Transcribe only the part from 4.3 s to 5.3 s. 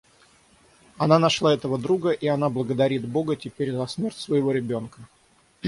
ребенка.